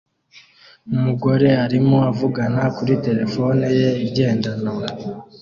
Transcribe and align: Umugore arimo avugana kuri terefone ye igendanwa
Umugore 0.95 1.49
arimo 1.65 1.97
avugana 2.11 2.61
kuri 2.75 2.93
terefone 3.05 3.65
ye 3.79 3.89
igendanwa 4.07 4.87